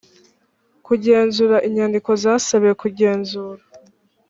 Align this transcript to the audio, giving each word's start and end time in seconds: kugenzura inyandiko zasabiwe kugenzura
kugenzura 0.85 1.57
inyandiko 1.67 2.09
zasabiwe 2.23 2.73
kugenzura 2.83 3.61